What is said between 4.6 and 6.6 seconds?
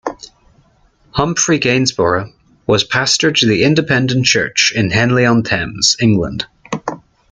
in Henley-on-Thames, England.